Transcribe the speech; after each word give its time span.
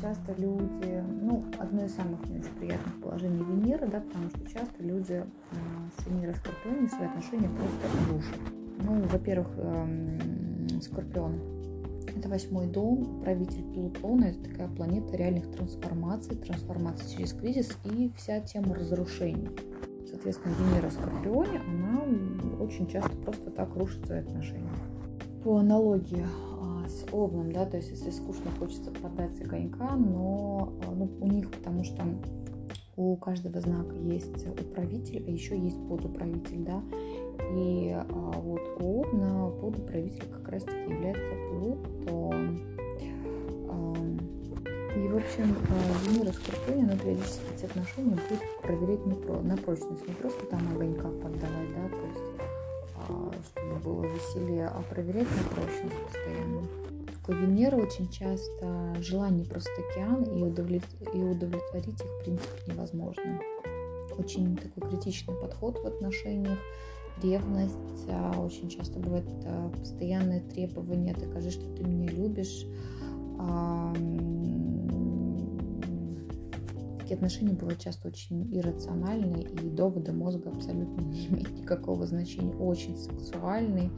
часто 0.00 0.32
люди, 0.40 1.04
ну, 1.22 1.44
одно 1.58 1.84
из 1.84 1.94
самых 1.94 2.28
не 2.28 2.38
очень 2.38 2.52
приятных 2.58 3.00
положений 3.00 3.44
Венеры, 3.44 3.86
да, 3.86 4.00
потому 4.00 4.28
что 4.30 4.40
часто 4.46 4.82
люди 4.82 5.22
э, 5.22 5.24
с 5.98 6.06
Венерой 6.06 6.34
Скорпионе 6.34 6.88
свои 6.88 7.06
отношения 7.06 7.48
просто 7.48 8.12
рушат. 8.12 8.40
Ну, 8.82 9.02
во-первых, 9.08 9.48
э, 9.56 10.18
Скорпион 10.82 11.60
это 12.16 12.28
восьмой 12.28 12.66
дом, 12.66 13.20
правитель 13.22 13.62
Плутона, 13.72 14.24
это 14.24 14.50
такая 14.50 14.68
планета 14.68 15.16
реальных 15.16 15.50
трансформаций, 15.52 16.36
трансформаций 16.36 17.08
через 17.16 17.32
кризис 17.32 17.76
и 17.84 18.10
вся 18.16 18.40
тема 18.40 18.74
разрушений. 18.74 19.48
Соответственно, 20.08 20.54
Венера 20.54 20.88
в 20.88 20.92
Скорпионе, 20.92 21.60
она 21.68 22.02
очень 22.58 22.88
часто 22.88 23.16
просто 23.18 23.50
так 23.50 23.74
рушит 23.76 24.04
свои 24.06 24.20
отношения. 24.20 24.68
По 25.44 25.58
аналогии 25.58 26.26
а, 26.60 26.69
с 26.90 27.06
Овном, 27.12 27.52
да, 27.52 27.64
то 27.64 27.76
есть 27.76 27.90
если 27.90 28.10
скучно 28.10 28.50
хочется 28.58 28.90
продать 28.90 29.40
огонька, 29.40 29.94
но 29.96 30.72
а, 30.86 30.90
ну, 30.92 31.10
у 31.20 31.26
них, 31.26 31.50
потому 31.50 31.84
что 31.84 32.04
у 32.96 33.16
каждого 33.16 33.60
знака 33.60 33.94
есть 33.96 34.46
управитель, 34.46 35.24
а 35.26 35.30
еще 35.30 35.58
есть 35.58 35.78
подуправитель, 35.88 36.64
да, 36.64 36.82
и 37.56 37.92
а, 37.96 38.04
вот 38.12 38.60
у 38.80 39.00
Овна 39.00 39.50
подуправитель 39.60 40.28
как 40.30 40.48
раз-таки 40.48 40.92
является 40.92 41.22
Плутон. 41.48 42.60
А, 43.68 43.94
и, 44.96 45.08
в 45.08 45.16
общем, 45.16 45.56
а, 45.68 46.08
Венера 46.08 46.32
Скорпионе, 46.32 46.84
она 46.84 46.96
периодически 46.96 47.64
отношения 47.64 48.16
будет 48.28 48.62
проверять 48.62 49.06
на, 49.06 49.14
про, 49.14 49.40
на 49.40 49.56
прочность, 49.56 50.06
не 50.06 50.14
просто 50.14 50.44
там 50.46 50.60
огонька 50.74 51.08
веселее, 54.30 54.66
а 54.66 54.82
проверять 54.82 55.28
на 55.28 55.54
прочность 55.54 56.02
постоянно. 56.04 56.62
У 57.28 57.32
Венеры 57.32 57.76
очень 57.76 58.08
часто 58.10 58.94
желание 59.00 59.44
просто 59.44 59.70
океан, 59.90 60.24
и, 60.24 60.42
удовлет- 60.42 61.14
и 61.14 61.18
удовлетворить 61.18 62.00
их, 62.00 62.06
в 62.06 62.24
принципе, 62.24 62.72
невозможно. 62.72 63.40
Очень 64.18 64.56
такой 64.56 64.90
критичный 64.90 65.34
подход 65.36 65.78
в 65.78 65.86
отношениях, 65.86 66.58
ревность, 67.22 68.08
а, 68.08 68.40
очень 68.40 68.68
часто 68.68 68.98
бывает 68.98 69.26
а, 69.44 69.70
постоянные 69.70 70.40
требования, 70.40 71.14
докажи, 71.14 71.50
что 71.50 71.64
ты 71.76 71.84
меня 71.84 72.10
любишь. 72.10 72.66
Такие 77.10 77.26
отношения 77.26 77.54
бывают 77.54 77.80
часто 77.80 78.06
очень 78.06 78.56
иррациональные, 78.56 79.42
и 79.42 79.68
доводы 79.68 80.12
мозга 80.12 80.50
абсолютно 80.50 81.00
не 81.00 81.26
имеют 81.28 81.50
никакого 81.50 82.06
значения, 82.06 82.54
очень 82.54 82.96
сексуальные. 82.96 83.90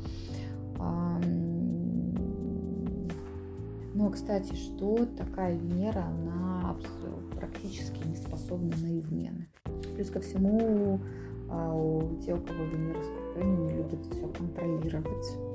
Но, 3.95 4.11
кстати, 4.11 4.55
что 4.55 5.05
такая 5.05 5.59
Венера, 5.59 6.05
она 6.07 6.75
практически 7.37 8.03
не 8.09 8.17
способна 8.17 8.75
на 8.81 8.99
измены. 8.99 9.47
Плюс 9.95 10.09
ко 10.09 10.21
всему, 10.21 10.99
а 11.51 11.71
у 11.75 12.19
тех, 12.23 12.39
у 12.39 12.41
кого 12.41 12.65
Венера 12.65 13.03
Скорпионе, 13.03 13.57
не 13.59 13.73
любят 13.75 14.07
все 14.07 14.27
контролировать. 14.29 15.52